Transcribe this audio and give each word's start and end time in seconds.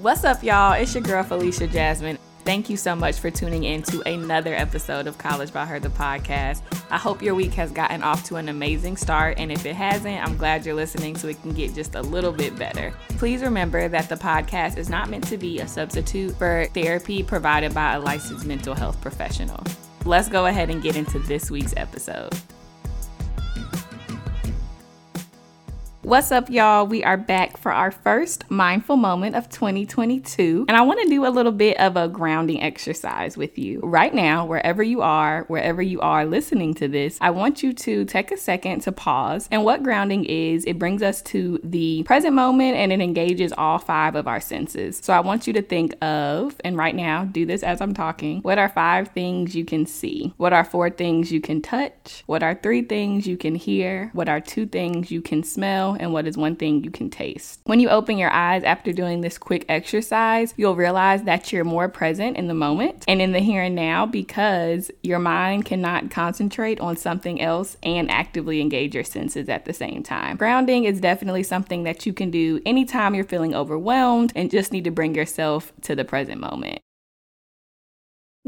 What's 0.00 0.22
up, 0.22 0.44
y'all? 0.44 0.74
It's 0.74 0.94
your 0.94 1.02
girl, 1.02 1.24
Felicia 1.24 1.66
Jasmine. 1.66 2.18
Thank 2.44 2.70
you 2.70 2.76
so 2.76 2.94
much 2.94 3.18
for 3.18 3.32
tuning 3.32 3.64
in 3.64 3.82
to 3.82 4.00
another 4.08 4.54
episode 4.54 5.08
of 5.08 5.18
College 5.18 5.52
by 5.52 5.66
Her, 5.66 5.80
the 5.80 5.88
podcast. 5.88 6.62
I 6.88 6.96
hope 6.96 7.20
your 7.20 7.34
week 7.34 7.52
has 7.54 7.72
gotten 7.72 8.04
off 8.04 8.22
to 8.26 8.36
an 8.36 8.48
amazing 8.48 8.96
start, 8.96 9.40
and 9.40 9.50
if 9.50 9.66
it 9.66 9.74
hasn't, 9.74 10.24
I'm 10.24 10.36
glad 10.36 10.64
you're 10.64 10.76
listening 10.76 11.16
so 11.16 11.26
it 11.26 11.42
can 11.42 11.52
get 11.52 11.74
just 11.74 11.96
a 11.96 12.00
little 12.00 12.30
bit 12.30 12.56
better. 12.56 12.94
Please 13.18 13.42
remember 13.42 13.88
that 13.88 14.08
the 14.08 14.14
podcast 14.14 14.76
is 14.76 14.88
not 14.88 15.10
meant 15.10 15.26
to 15.26 15.36
be 15.36 15.58
a 15.58 15.66
substitute 15.66 16.36
for 16.36 16.68
therapy 16.74 17.24
provided 17.24 17.74
by 17.74 17.94
a 17.94 18.00
licensed 18.00 18.46
mental 18.46 18.76
health 18.76 19.00
professional. 19.00 19.64
Let's 20.04 20.28
go 20.28 20.46
ahead 20.46 20.70
and 20.70 20.80
get 20.80 20.94
into 20.94 21.18
this 21.18 21.50
week's 21.50 21.74
episode. 21.76 22.32
What's 26.08 26.32
up, 26.32 26.48
y'all? 26.48 26.86
We 26.86 27.04
are 27.04 27.18
back 27.18 27.58
for 27.58 27.70
our 27.70 27.90
first 27.90 28.50
mindful 28.50 28.96
moment 28.96 29.36
of 29.36 29.50
2022. 29.50 30.64
And 30.66 30.74
I 30.74 30.80
want 30.80 31.02
to 31.02 31.08
do 31.10 31.26
a 31.26 31.28
little 31.28 31.52
bit 31.52 31.78
of 31.78 31.98
a 31.98 32.08
grounding 32.08 32.62
exercise 32.62 33.36
with 33.36 33.58
you. 33.58 33.80
Right 33.82 34.14
now, 34.14 34.46
wherever 34.46 34.82
you 34.82 35.02
are, 35.02 35.44
wherever 35.48 35.82
you 35.82 36.00
are 36.00 36.24
listening 36.24 36.72
to 36.76 36.88
this, 36.88 37.18
I 37.20 37.28
want 37.28 37.62
you 37.62 37.74
to 37.74 38.06
take 38.06 38.32
a 38.32 38.38
second 38.38 38.80
to 38.84 38.92
pause. 38.92 39.50
And 39.50 39.66
what 39.66 39.82
grounding 39.82 40.24
is, 40.24 40.64
it 40.64 40.78
brings 40.78 41.02
us 41.02 41.20
to 41.24 41.60
the 41.62 42.04
present 42.04 42.34
moment 42.34 42.78
and 42.78 42.90
it 42.90 43.02
engages 43.02 43.52
all 43.58 43.76
five 43.76 44.14
of 44.14 44.26
our 44.26 44.40
senses. 44.40 45.00
So 45.02 45.12
I 45.12 45.20
want 45.20 45.46
you 45.46 45.52
to 45.52 45.62
think 45.62 45.94
of, 46.02 46.56
and 46.64 46.78
right 46.78 46.94
now, 46.94 47.26
do 47.26 47.44
this 47.44 47.62
as 47.62 47.82
I'm 47.82 47.92
talking. 47.92 48.40
What 48.40 48.58
are 48.58 48.70
five 48.70 49.08
things 49.08 49.54
you 49.54 49.66
can 49.66 49.84
see? 49.84 50.32
What 50.38 50.54
are 50.54 50.64
four 50.64 50.88
things 50.88 51.30
you 51.30 51.42
can 51.42 51.60
touch? 51.60 52.22
What 52.24 52.42
are 52.42 52.54
three 52.54 52.80
things 52.80 53.26
you 53.26 53.36
can 53.36 53.54
hear? 53.56 54.08
What 54.14 54.30
are 54.30 54.40
two 54.40 54.64
things 54.64 55.10
you 55.10 55.20
can 55.20 55.42
smell? 55.42 55.97
And 55.98 56.12
what 56.12 56.26
is 56.26 56.36
one 56.36 56.56
thing 56.56 56.84
you 56.84 56.90
can 56.90 57.10
taste. 57.10 57.60
When 57.64 57.80
you 57.80 57.88
open 57.88 58.18
your 58.18 58.30
eyes 58.30 58.62
after 58.64 58.92
doing 58.92 59.20
this 59.20 59.38
quick 59.38 59.64
exercise, 59.68 60.54
you'll 60.56 60.76
realize 60.76 61.22
that 61.24 61.52
you're 61.52 61.64
more 61.64 61.88
present 61.88 62.36
in 62.36 62.48
the 62.48 62.54
moment 62.54 63.04
and 63.08 63.20
in 63.20 63.32
the 63.32 63.40
here 63.40 63.62
and 63.62 63.74
now 63.74 64.06
because 64.06 64.90
your 65.02 65.18
mind 65.18 65.64
cannot 65.64 66.10
concentrate 66.10 66.80
on 66.80 66.96
something 66.96 67.40
else 67.40 67.76
and 67.82 68.10
actively 68.10 68.60
engage 68.60 68.94
your 68.94 69.04
senses 69.04 69.48
at 69.48 69.64
the 69.64 69.72
same 69.72 70.02
time. 70.02 70.36
Grounding 70.36 70.84
is 70.84 71.00
definitely 71.00 71.42
something 71.42 71.84
that 71.84 72.06
you 72.06 72.12
can 72.12 72.30
do 72.30 72.60
anytime 72.66 73.14
you're 73.14 73.24
feeling 73.24 73.54
overwhelmed 73.54 74.32
and 74.34 74.50
just 74.50 74.72
need 74.72 74.84
to 74.84 74.90
bring 74.90 75.14
yourself 75.14 75.72
to 75.82 75.94
the 75.94 76.04
present 76.04 76.40
moment. 76.40 76.80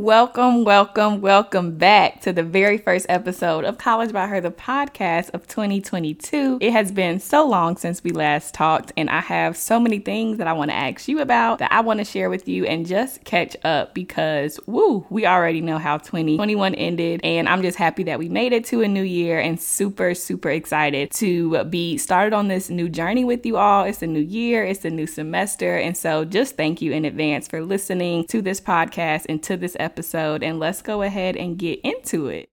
Welcome, 0.00 0.64
welcome, 0.64 1.20
welcome 1.20 1.76
back 1.76 2.22
to 2.22 2.32
the 2.32 2.42
very 2.42 2.78
first 2.78 3.04
episode 3.10 3.66
of 3.66 3.76
College 3.76 4.14
by 4.14 4.28
Her, 4.28 4.40
the 4.40 4.50
podcast 4.50 5.28
of 5.34 5.46
2022. 5.46 6.56
It 6.58 6.72
has 6.72 6.90
been 6.90 7.20
so 7.20 7.46
long 7.46 7.76
since 7.76 8.02
we 8.02 8.10
last 8.10 8.54
talked, 8.54 8.94
and 8.96 9.10
I 9.10 9.20
have 9.20 9.58
so 9.58 9.78
many 9.78 9.98
things 9.98 10.38
that 10.38 10.46
I 10.46 10.54
want 10.54 10.70
to 10.70 10.74
ask 10.74 11.06
you 11.06 11.20
about 11.20 11.58
that 11.58 11.70
I 11.70 11.82
want 11.82 11.98
to 11.98 12.04
share 12.04 12.30
with 12.30 12.48
you 12.48 12.64
and 12.64 12.86
just 12.86 13.24
catch 13.24 13.54
up 13.62 13.92
because, 13.92 14.58
woo, 14.66 15.04
we 15.10 15.26
already 15.26 15.60
know 15.60 15.76
how 15.76 15.98
2021 15.98 16.74
ended, 16.76 17.20
and 17.22 17.46
I'm 17.46 17.60
just 17.60 17.76
happy 17.76 18.04
that 18.04 18.18
we 18.18 18.30
made 18.30 18.54
it 18.54 18.64
to 18.66 18.80
a 18.80 18.88
new 18.88 19.02
year 19.02 19.38
and 19.38 19.60
super, 19.60 20.14
super 20.14 20.48
excited 20.48 21.10
to 21.16 21.62
be 21.64 21.98
started 21.98 22.32
on 22.32 22.48
this 22.48 22.70
new 22.70 22.88
journey 22.88 23.26
with 23.26 23.44
you 23.44 23.58
all. 23.58 23.84
It's 23.84 24.00
a 24.00 24.06
new 24.06 24.20
year, 24.20 24.64
it's 24.64 24.86
a 24.86 24.90
new 24.90 25.06
semester, 25.06 25.76
and 25.76 25.94
so 25.94 26.24
just 26.24 26.56
thank 26.56 26.80
you 26.80 26.90
in 26.92 27.04
advance 27.04 27.46
for 27.46 27.60
listening 27.60 28.24
to 28.28 28.40
this 28.40 28.62
podcast 28.62 29.26
and 29.28 29.42
to 29.42 29.58
this 29.58 29.76
episode 29.78 29.89
episode, 29.90 30.44
and 30.44 30.60
let's 30.60 30.82
go 30.82 31.02
ahead 31.02 31.36
and 31.36 31.58
get 31.58 31.80
into 31.82 32.28
it. 32.28 32.48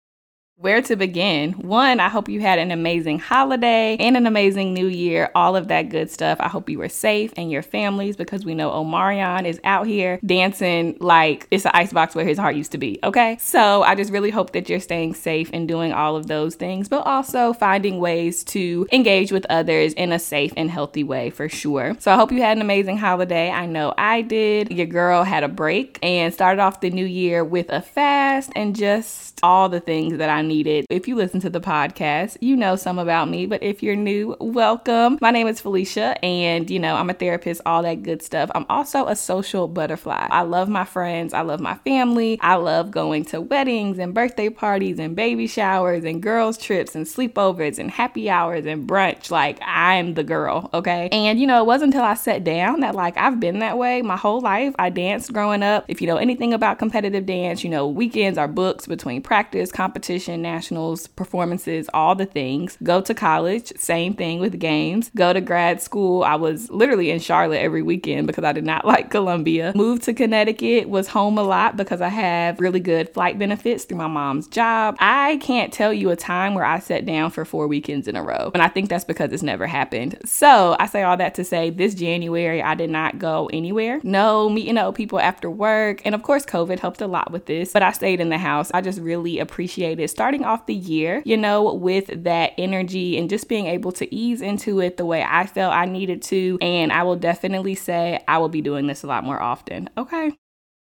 Where 0.59 0.81
to 0.81 0.95
begin? 0.95 1.53
One, 1.53 1.99
I 1.99 2.09
hope 2.09 2.27
you 2.27 2.41
had 2.41 2.57
an 2.57 2.71
amazing 2.71 3.19
holiday 3.19 3.95
and 3.99 4.17
an 4.17 4.25
amazing 4.25 4.73
new 4.73 4.87
year, 4.87 5.29
all 5.35 5.55
of 5.55 5.67
that 5.67 5.89
good 5.89 6.09
stuff. 6.09 6.39
I 6.41 6.47
hope 6.47 6.67
you 6.67 6.79
were 6.79 6.89
safe 6.89 7.31
and 7.37 7.51
your 7.51 7.61
families 7.61 8.15
because 8.15 8.43
we 8.43 8.55
know 8.55 8.71
Omarion 8.71 9.45
is 9.45 9.61
out 9.63 9.85
here 9.85 10.19
dancing 10.25 10.97
like 10.99 11.45
it's 11.51 11.65
an 11.65 11.73
icebox 11.75 12.15
where 12.15 12.25
his 12.25 12.39
heart 12.39 12.55
used 12.55 12.71
to 12.71 12.79
be, 12.79 12.97
okay? 13.03 13.37
So 13.39 13.83
I 13.83 13.93
just 13.93 14.11
really 14.11 14.31
hope 14.31 14.53
that 14.53 14.67
you're 14.67 14.79
staying 14.79 15.13
safe 15.13 15.51
and 15.53 15.67
doing 15.67 15.93
all 15.93 16.15
of 16.15 16.25
those 16.25 16.55
things, 16.55 16.89
but 16.89 17.05
also 17.05 17.53
finding 17.53 17.99
ways 17.99 18.43
to 18.45 18.87
engage 18.91 19.31
with 19.31 19.45
others 19.51 19.93
in 19.93 20.11
a 20.11 20.17
safe 20.17 20.53
and 20.57 20.71
healthy 20.71 21.03
way 21.03 21.29
for 21.29 21.47
sure. 21.47 21.95
So 21.99 22.11
I 22.11 22.15
hope 22.15 22.31
you 22.31 22.41
had 22.41 22.57
an 22.57 22.63
amazing 22.63 22.97
holiday. 22.97 23.51
I 23.51 23.67
know 23.67 23.93
I 23.95 24.23
did. 24.23 24.71
Your 24.71 24.87
girl 24.87 25.23
had 25.23 25.43
a 25.43 25.49
break 25.49 25.99
and 26.01 26.33
started 26.33 26.59
off 26.59 26.81
the 26.81 26.89
new 26.89 27.05
year 27.05 27.43
with 27.43 27.69
a 27.69 27.83
fast 27.83 28.51
and 28.55 28.75
just 28.75 29.39
all 29.43 29.69
the 29.69 29.79
things 29.79 30.17
that 30.17 30.31
I 30.31 30.46
needed. 30.47 30.85
If 30.89 31.07
you 31.07 31.15
listen 31.15 31.39
to 31.41 31.49
the 31.49 31.59
podcast, 31.59 32.37
you 32.41 32.55
know 32.55 32.75
some 32.75 32.99
about 32.99 33.29
me, 33.29 33.45
but 33.45 33.63
if 33.63 33.81
you're 33.83 33.95
new, 33.95 34.35
welcome. 34.39 35.17
My 35.21 35.31
name 35.31 35.47
is 35.47 35.59
Felicia, 35.59 36.23
and 36.23 36.69
you 36.69 36.79
know, 36.79 36.95
I'm 36.95 37.09
a 37.09 37.13
therapist, 37.13 37.61
all 37.65 37.83
that 37.83 38.03
good 38.03 38.21
stuff. 38.21 38.51
I'm 38.55 38.65
also 38.69 39.07
a 39.07 39.15
social 39.15 39.67
butterfly. 39.67 40.27
I 40.29 40.43
love 40.43 40.69
my 40.69 40.85
friends, 40.85 41.33
I 41.33 41.41
love 41.41 41.59
my 41.59 41.75
family, 41.75 42.37
I 42.41 42.55
love 42.55 42.91
going 42.91 43.25
to 43.25 43.41
weddings 43.41 43.99
and 43.99 44.13
birthday 44.13 44.49
parties 44.49 44.99
and 44.99 45.15
baby 45.15 45.47
showers 45.47 46.03
and 46.03 46.21
girls' 46.21 46.57
trips 46.57 46.95
and 46.95 47.05
sleepovers 47.05 47.79
and 47.79 47.91
happy 47.91 48.29
hours 48.29 48.65
and 48.65 48.87
brunch. 48.87 49.31
Like, 49.31 49.59
I'm 49.61 50.13
the 50.13 50.23
girl, 50.23 50.69
okay? 50.73 51.09
And 51.11 51.39
you 51.39 51.47
know, 51.47 51.61
it 51.61 51.65
wasn't 51.65 51.87
until 51.87 52.03
I 52.03 52.15
sat 52.15 52.43
down 52.43 52.81
that, 52.81 52.95
like, 52.95 53.17
I've 53.17 53.39
been 53.39 53.59
that 53.59 53.77
way 53.77 54.01
my 54.01 54.17
whole 54.17 54.41
life. 54.41 54.75
I 54.77 54.89
danced 54.89 55.31
growing 55.33 55.63
up. 55.63 55.85
If 55.87 56.01
you 56.01 56.07
know 56.07 56.17
anything 56.17 56.53
about 56.53 56.79
competitive 56.79 57.25
dance, 57.25 57.63
you 57.63 57.69
know, 57.69 57.87
weekends 57.87 58.37
are 58.37 58.47
books 58.47 58.85
between 58.85 59.21
practice, 59.21 59.71
competition, 59.71 60.36
nationals, 60.41 61.07
performances, 61.07 61.89
all 61.93 62.15
the 62.15 62.25
things. 62.25 62.77
Go 62.83 63.01
to 63.01 63.13
college, 63.13 63.71
same 63.77 64.13
thing 64.13 64.39
with 64.39 64.59
games. 64.59 65.11
Go 65.15 65.33
to 65.33 65.41
grad 65.41 65.81
school. 65.81 66.23
I 66.23 66.35
was 66.35 66.69
literally 66.69 67.11
in 67.11 67.19
Charlotte 67.19 67.59
every 67.59 67.81
weekend 67.81 68.27
because 68.27 68.43
I 68.43 68.53
did 68.53 68.65
not 68.65 68.85
like 68.85 69.11
Columbia. 69.11 69.71
Moved 69.75 70.03
to 70.03 70.13
Connecticut, 70.13 70.89
was 70.89 71.07
home 71.07 71.37
a 71.37 71.43
lot 71.43 71.77
because 71.77 72.01
I 72.01 72.09
have 72.09 72.59
really 72.59 72.79
good 72.79 73.13
flight 73.13 73.39
benefits 73.39 73.85
through 73.85 73.97
my 73.97 74.07
mom's 74.07 74.47
job. 74.47 74.95
I 74.99 75.37
can't 75.37 75.71
tell 75.71 75.93
you 75.93 76.09
a 76.09 76.15
time 76.15 76.53
where 76.53 76.65
I 76.65 76.79
sat 76.79 77.05
down 77.05 77.31
for 77.31 77.45
four 77.45 77.67
weekends 77.67 78.07
in 78.07 78.15
a 78.15 78.23
row. 78.23 78.51
And 78.53 78.61
I 78.61 78.67
think 78.67 78.89
that's 78.89 79.05
because 79.05 79.31
it's 79.31 79.43
never 79.43 79.67
happened. 79.67 80.17
So 80.25 80.75
I 80.79 80.87
say 80.87 81.03
all 81.03 81.17
that 81.17 81.35
to 81.35 81.43
say 81.43 81.69
this 81.69 81.93
January, 81.93 82.61
I 82.61 82.75
did 82.75 82.89
not 82.89 83.19
go 83.19 83.49
anywhere. 83.53 83.99
No 84.03 84.49
meeting 84.49 84.77
up 84.77 84.95
people 84.95 85.19
after 85.19 85.49
work. 85.49 86.01
And 86.05 86.13
of 86.13 86.23
course, 86.23 86.45
COVID 86.45 86.79
helped 86.79 87.01
a 87.01 87.07
lot 87.07 87.31
with 87.31 87.45
this, 87.45 87.71
but 87.71 87.83
I 87.83 87.91
stayed 87.91 88.19
in 88.19 88.29
the 88.29 88.37
house. 88.37 88.71
I 88.73 88.81
just 88.81 88.99
really 88.99 89.39
appreciated 89.39 90.09
starting 90.09 90.26
starting 90.27 90.43
off 90.43 90.65
the 90.65 90.75
year, 90.75 91.21
you 91.23 91.37
know, 91.37 91.73
with 91.73 92.25
that 92.25 92.51
energy 92.57 93.17
and 93.17 93.29
just 93.29 93.47
being 93.47 93.65
able 93.65 93.93
to 93.93 94.13
ease 94.13 94.41
into 94.41 94.81
it 94.81 94.97
the 94.97 95.05
way 95.05 95.25
I 95.25 95.45
felt 95.45 95.73
I 95.73 95.85
needed 95.85 96.21
to. 96.23 96.57
And 96.59 96.91
I 96.91 97.03
will 97.03 97.15
definitely 97.15 97.75
say 97.75 98.21
I 98.27 98.37
will 98.39 98.49
be 98.49 98.61
doing 98.61 98.87
this 98.87 99.03
a 99.03 99.07
lot 99.07 99.23
more 99.23 99.41
often. 99.41 99.89
Okay. 99.97 100.33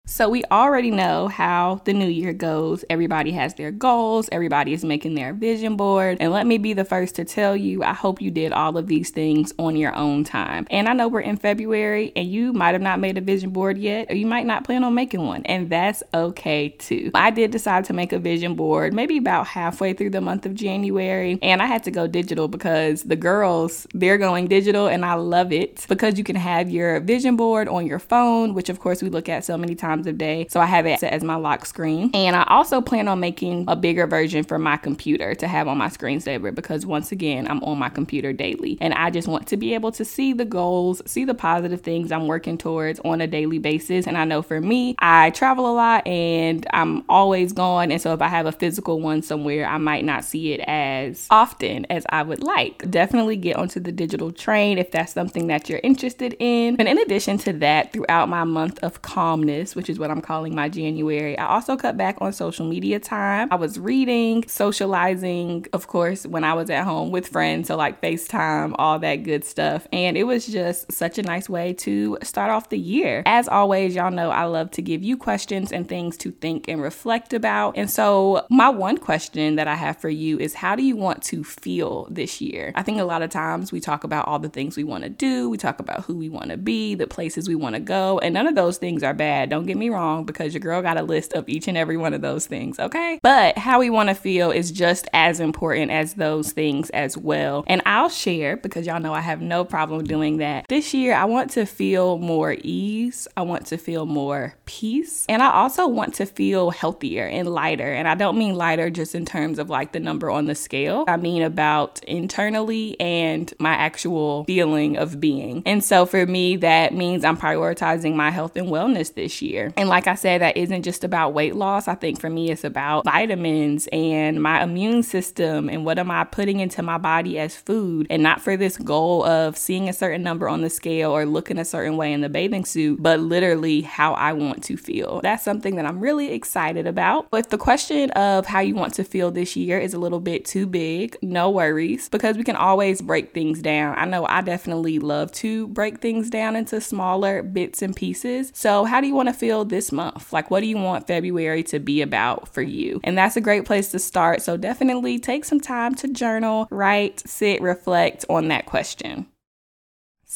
So, 0.06 0.28
we 0.28 0.44
already 0.44 0.90
know 0.90 1.28
how 1.28 1.80
the 1.86 1.94
new 1.94 2.06
year 2.06 2.34
goes. 2.34 2.84
Everybody 2.90 3.30
has 3.32 3.54
their 3.54 3.70
goals, 3.70 4.28
everybody 4.30 4.74
is 4.74 4.84
making 4.84 5.14
their 5.14 5.32
vision 5.32 5.76
board. 5.76 6.18
And 6.20 6.30
let 6.30 6.46
me 6.46 6.58
be 6.58 6.74
the 6.74 6.84
first 6.84 7.14
to 7.14 7.24
tell 7.24 7.56
you, 7.56 7.82
I 7.82 7.94
hope 7.94 8.20
you 8.20 8.30
did 8.30 8.52
all 8.52 8.76
of 8.76 8.86
these 8.86 9.08
things 9.08 9.54
on 9.58 9.76
your 9.76 9.96
own 9.96 10.22
time. 10.22 10.66
And 10.70 10.90
I 10.90 10.92
know 10.92 11.08
we're 11.08 11.20
in 11.20 11.38
February 11.38 12.12
and 12.14 12.30
you 12.30 12.52
might 12.52 12.74
have 12.74 12.82
not 12.82 13.00
made 13.00 13.16
a 13.16 13.22
vision 13.22 13.48
board 13.48 13.78
yet, 13.78 14.10
or 14.10 14.14
you 14.14 14.26
might 14.26 14.44
not 14.44 14.64
plan 14.64 14.84
on 14.84 14.94
making 14.94 15.24
one, 15.24 15.42
and 15.46 15.70
that's 15.70 16.02
okay 16.12 16.68
too. 16.68 17.10
I 17.14 17.30
did 17.30 17.50
decide 17.50 17.86
to 17.86 17.94
make 17.94 18.12
a 18.12 18.18
vision 18.18 18.56
board 18.56 18.92
maybe 18.92 19.16
about 19.16 19.46
halfway 19.46 19.94
through 19.94 20.10
the 20.10 20.20
month 20.20 20.44
of 20.44 20.54
January, 20.54 21.38
and 21.40 21.62
I 21.62 21.66
had 21.66 21.82
to 21.84 21.90
go 21.90 22.06
digital 22.06 22.46
because 22.46 23.04
the 23.04 23.16
girls, 23.16 23.86
they're 23.94 24.18
going 24.18 24.48
digital, 24.48 24.86
and 24.86 25.02
I 25.02 25.14
love 25.14 25.50
it 25.50 25.86
because 25.88 26.18
you 26.18 26.24
can 26.24 26.36
have 26.36 26.68
your 26.68 27.00
vision 27.00 27.36
board 27.36 27.68
on 27.68 27.86
your 27.86 27.98
phone, 27.98 28.52
which 28.52 28.68
of 28.68 28.80
course 28.80 29.02
we 29.02 29.08
look 29.08 29.30
at 29.30 29.46
so 29.46 29.56
many 29.56 29.74
times 29.74 29.93
times 29.94 30.06
a 30.06 30.12
day. 30.12 30.46
So 30.50 30.60
I 30.60 30.66
have 30.66 30.86
it 30.86 31.00
set 31.00 31.12
as 31.12 31.22
my 31.22 31.36
lock 31.36 31.66
screen. 31.66 32.10
And 32.14 32.34
I 32.36 32.44
also 32.48 32.80
plan 32.80 33.08
on 33.08 33.20
making 33.20 33.64
a 33.68 33.76
bigger 33.76 34.06
version 34.06 34.44
for 34.44 34.58
my 34.58 34.76
computer 34.76 35.34
to 35.36 35.48
have 35.48 35.68
on 35.68 35.78
my 35.78 35.88
screensaver 35.88 36.54
because 36.54 36.84
once 36.84 37.12
again, 37.12 37.46
I'm 37.48 37.62
on 37.62 37.78
my 37.78 37.88
computer 37.88 38.32
daily. 38.32 38.76
And 38.80 38.94
I 38.94 39.10
just 39.10 39.28
want 39.28 39.46
to 39.48 39.56
be 39.56 39.74
able 39.74 39.92
to 39.92 40.04
see 40.04 40.32
the 40.32 40.44
goals, 40.44 41.02
see 41.06 41.24
the 41.24 41.34
positive 41.34 41.80
things 41.80 42.10
I'm 42.10 42.26
working 42.26 42.58
towards 42.58 43.00
on 43.00 43.20
a 43.20 43.26
daily 43.26 43.58
basis. 43.58 44.06
And 44.06 44.18
I 44.18 44.24
know 44.24 44.42
for 44.42 44.60
me, 44.60 44.96
I 44.98 45.30
travel 45.30 45.70
a 45.70 45.74
lot 45.74 46.06
and 46.06 46.66
I'm 46.72 47.04
always 47.08 47.52
gone. 47.52 47.92
And 47.92 48.00
so 48.00 48.12
if 48.12 48.20
I 48.20 48.28
have 48.28 48.46
a 48.46 48.52
physical 48.52 49.00
one 49.00 49.22
somewhere, 49.22 49.66
I 49.66 49.78
might 49.78 50.04
not 50.04 50.24
see 50.24 50.52
it 50.52 50.60
as 50.66 51.26
often 51.30 51.86
as 51.90 52.04
I 52.08 52.22
would 52.22 52.42
like. 52.42 52.90
Definitely 52.90 53.36
get 53.36 53.56
onto 53.56 53.80
the 53.80 53.92
digital 53.92 54.32
train 54.32 54.78
if 54.78 54.90
that's 54.90 55.12
something 55.12 55.46
that 55.48 55.68
you're 55.68 55.80
interested 55.82 56.36
in. 56.38 56.76
And 56.78 56.88
in 56.88 56.98
addition 56.98 57.38
to 57.38 57.52
that, 57.54 57.92
throughout 57.92 58.28
my 58.28 58.44
month 58.44 58.78
of 58.82 59.02
calmness, 59.02 59.76
which 59.76 59.83
which 59.84 59.90
is 59.90 59.98
what 59.98 60.10
I'm 60.10 60.22
calling 60.22 60.54
my 60.54 60.70
January. 60.70 61.38
I 61.38 61.44
also 61.44 61.76
cut 61.76 61.98
back 61.98 62.16
on 62.22 62.32
social 62.32 62.66
media 62.66 62.98
time. 62.98 63.48
I 63.50 63.56
was 63.56 63.78
reading, 63.78 64.48
socializing, 64.48 65.66
of 65.74 65.88
course, 65.88 66.24
when 66.26 66.42
I 66.42 66.54
was 66.54 66.70
at 66.70 66.84
home 66.84 67.10
with 67.10 67.28
friends, 67.28 67.68
so 67.68 67.76
like 67.76 68.00
FaceTime, 68.00 68.76
all 68.78 68.98
that 69.00 69.16
good 69.24 69.44
stuff. 69.44 69.86
And 69.92 70.16
it 70.16 70.24
was 70.24 70.46
just 70.46 70.90
such 70.90 71.18
a 71.18 71.22
nice 71.22 71.50
way 71.50 71.74
to 71.74 72.16
start 72.22 72.50
off 72.50 72.70
the 72.70 72.78
year. 72.78 73.24
As 73.26 73.46
always, 73.46 73.94
y'all 73.94 74.10
know 74.10 74.30
I 74.30 74.44
love 74.44 74.70
to 74.70 74.80
give 74.80 75.02
you 75.02 75.18
questions 75.18 75.70
and 75.70 75.86
things 75.86 76.16
to 76.16 76.30
think 76.30 76.66
and 76.66 76.80
reflect 76.80 77.34
about. 77.34 77.76
And 77.76 77.90
so, 77.90 78.46
my 78.48 78.70
one 78.70 78.96
question 78.96 79.56
that 79.56 79.68
I 79.68 79.74
have 79.74 79.98
for 79.98 80.08
you 80.08 80.38
is 80.38 80.54
how 80.54 80.74
do 80.76 80.82
you 80.82 80.96
want 80.96 81.22
to 81.24 81.44
feel 81.44 82.08
this 82.10 82.40
year? 82.40 82.72
I 82.74 82.82
think 82.82 83.00
a 83.00 83.04
lot 83.04 83.20
of 83.20 83.28
times 83.28 83.70
we 83.70 83.80
talk 83.80 84.02
about 84.02 84.26
all 84.28 84.38
the 84.38 84.48
things 84.48 84.78
we 84.78 84.84
want 84.84 85.04
to 85.04 85.10
do, 85.10 85.50
we 85.50 85.58
talk 85.58 85.78
about 85.78 86.06
who 86.06 86.16
we 86.16 86.30
want 86.30 86.48
to 86.48 86.56
be, 86.56 86.94
the 86.94 87.06
places 87.06 87.48
we 87.48 87.54
want 87.54 87.74
to 87.74 87.80
go, 87.80 88.18
and 88.20 88.32
none 88.32 88.46
of 88.46 88.54
those 88.54 88.78
things 88.78 89.02
are 89.02 89.12
bad. 89.12 89.50
Don't 89.50 89.66
get 89.66 89.73
me 89.76 89.90
wrong, 89.90 90.24
because 90.24 90.54
your 90.54 90.60
girl 90.60 90.82
got 90.82 90.96
a 90.96 91.02
list 91.02 91.32
of 91.32 91.48
each 91.48 91.68
and 91.68 91.76
every 91.76 91.96
one 91.96 92.14
of 92.14 92.20
those 92.20 92.46
things, 92.46 92.78
okay? 92.78 93.18
But 93.22 93.58
how 93.58 93.78
we 93.78 93.90
want 93.90 94.08
to 94.08 94.14
feel 94.14 94.50
is 94.50 94.70
just 94.70 95.08
as 95.12 95.40
important 95.40 95.90
as 95.90 96.14
those 96.14 96.52
things 96.52 96.90
as 96.90 97.16
well. 97.16 97.64
And 97.66 97.82
I'll 97.86 98.08
share 98.08 98.56
because 98.56 98.86
y'all 98.86 99.00
know 99.00 99.14
I 99.14 99.20
have 99.20 99.40
no 99.40 99.64
problem 99.64 100.04
doing 100.04 100.38
that. 100.38 100.66
This 100.68 100.94
year, 100.94 101.14
I 101.14 101.24
want 101.24 101.50
to 101.52 101.66
feel 101.66 102.18
more 102.18 102.56
ease, 102.62 103.28
I 103.36 103.42
want 103.42 103.66
to 103.66 103.76
feel 103.76 104.06
more 104.06 104.54
peace, 104.66 105.24
and 105.28 105.42
I 105.42 105.52
also 105.52 105.86
want 105.86 106.14
to 106.14 106.26
feel 106.26 106.70
healthier 106.70 107.26
and 107.26 107.48
lighter. 107.48 107.92
And 107.92 108.08
I 108.08 108.14
don't 108.14 108.38
mean 108.38 108.54
lighter 108.54 108.90
just 108.90 109.14
in 109.14 109.24
terms 109.24 109.58
of 109.58 109.70
like 109.70 109.92
the 109.92 110.00
number 110.00 110.30
on 110.30 110.46
the 110.46 110.54
scale, 110.54 111.04
I 111.08 111.16
mean 111.16 111.42
about 111.42 112.02
internally 112.04 112.98
and 113.00 113.52
my 113.58 113.72
actual 113.72 114.44
feeling 114.44 114.96
of 114.96 115.20
being. 115.20 115.62
And 115.66 115.82
so 115.82 116.06
for 116.06 116.26
me, 116.26 116.56
that 116.56 116.92
means 116.94 117.24
I'm 117.24 117.36
prioritizing 117.36 118.14
my 118.14 118.30
health 118.30 118.56
and 118.56 118.68
wellness 118.68 119.14
this 119.14 119.42
year. 119.42 119.63
And 119.76 119.88
like 119.88 120.06
I 120.06 120.14
said, 120.14 120.40
that 120.40 120.56
isn't 120.56 120.82
just 120.82 121.04
about 121.04 121.34
weight 121.34 121.54
loss. 121.54 121.88
I 121.88 121.94
think 121.94 122.20
for 122.20 122.30
me, 122.30 122.50
it's 122.50 122.64
about 122.64 123.04
vitamins 123.04 123.88
and 123.92 124.42
my 124.42 124.62
immune 124.62 125.02
system 125.02 125.68
and 125.68 125.84
what 125.84 125.98
am 125.98 126.10
I 126.10 126.24
putting 126.24 126.60
into 126.60 126.82
my 126.82 126.98
body 126.98 127.38
as 127.38 127.56
food 127.56 128.06
and 128.10 128.22
not 128.22 128.40
for 128.40 128.56
this 128.56 128.76
goal 128.76 129.24
of 129.24 129.56
seeing 129.56 129.88
a 129.88 129.92
certain 129.92 130.22
number 130.22 130.48
on 130.48 130.62
the 130.62 130.70
scale 130.70 131.10
or 131.10 131.26
looking 131.26 131.58
a 131.58 131.64
certain 131.64 131.96
way 131.96 132.12
in 132.12 132.20
the 132.20 132.28
bathing 132.28 132.64
suit, 132.64 133.02
but 133.02 133.20
literally 133.20 133.82
how 133.82 134.14
I 134.14 134.32
want 134.32 134.64
to 134.64 134.76
feel. 134.76 135.20
That's 135.22 135.44
something 135.44 135.76
that 135.76 135.86
I'm 135.86 136.00
really 136.00 136.32
excited 136.32 136.86
about. 136.86 137.28
If 137.32 137.50
the 137.50 137.58
question 137.58 138.10
of 138.12 138.46
how 138.46 138.60
you 138.60 138.74
want 138.74 138.94
to 138.94 139.04
feel 139.04 139.30
this 139.30 139.56
year 139.56 139.78
is 139.78 139.94
a 139.94 139.98
little 139.98 140.20
bit 140.20 140.44
too 140.44 140.66
big, 140.66 141.16
no 141.22 141.50
worries 141.50 142.08
because 142.08 142.36
we 142.36 142.44
can 142.44 142.56
always 142.56 143.00
break 143.00 143.32
things 143.32 143.60
down. 143.60 143.96
I 143.98 144.04
know 144.04 144.26
I 144.26 144.40
definitely 144.40 144.98
love 144.98 145.30
to 145.32 145.68
break 145.68 146.00
things 146.00 146.30
down 146.30 146.56
into 146.56 146.80
smaller 146.80 147.42
bits 147.42 147.82
and 147.82 147.94
pieces. 147.94 148.50
So, 148.54 148.84
how 148.84 149.00
do 149.00 149.06
you 149.06 149.14
want 149.14 149.28
to 149.28 149.34
feel 149.34 149.53
this 149.62 149.92
month? 149.92 150.32
Like, 150.32 150.50
what 150.50 150.60
do 150.60 150.66
you 150.66 150.78
want 150.78 151.06
February 151.06 151.62
to 151.64 151.78
be 151.78 152.02
about 152.02 152.48
for 152.48 152.62
you? 152.62 153.00
And 153.04 153.16
that's 153.16 153.36
a 153.36 153.40
great 153.40 153.66
place 153.66 153.90
to 153.92 153.98
start. 153.98 154.42
So, 154.42 154.56
definitely 154.56 155.18
take 155.18 155.44
some 155.44 155.60
time 155.60 155.94
to 155.96 156.08
journal, 156.08 156.66
write, 156.70 157.22
sit, 157.28 157.60
reflect 157.60 158.24
on 158.28 158.48
that 158.48 158.66
question. 158.66 159.26